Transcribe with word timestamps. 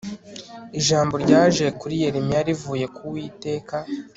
ijambo 0.79 1.15
ryaje 1.23 1.65
kuri 1.79 1.93
yeremiya 2.01 2.41
rivuye 2.47 2.85
ku 2.95 3.01
uwiteka 3.09 3.75